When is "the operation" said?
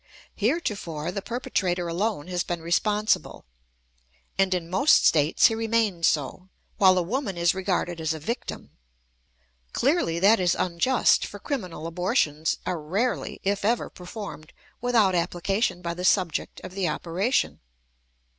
16.73-17.59